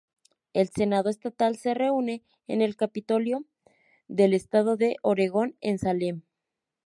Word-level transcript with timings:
El 0.53 0.67
Senado 0.69 1.11
Estatal 1.11 1.57
se 1.57 1.75
reúne 1.75 2.23
en 2.47 2.63
el 2.63 2.75
Capitolio 2.75 3.45
del 4.07 4.33
Estado 4.33 4.75
de 4.75 4.95
Oregón 5.03 5.55
en 5.61 5.77
Salem. 5.77 6.23